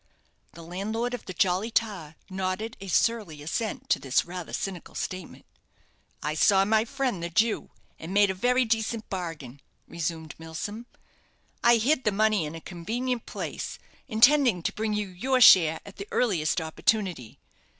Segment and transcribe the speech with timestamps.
[0.53, 5.45] The landlord of the 'Jolly Tar' nodded a surly assent to this rather cynical statement.
[6.23, 10.87] "I saw my friend the Jew, and made a very decent bargain," resumed Milsom.
[11.63, 13.77] "I hid the money in a convenient place,
[14.07, 17.37] intending to bring you your share at the earliest opportunity.